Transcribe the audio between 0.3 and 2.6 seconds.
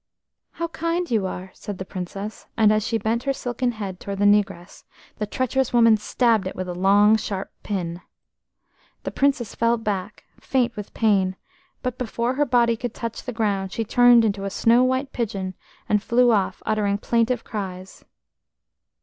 "How kind you are!" said the Princess,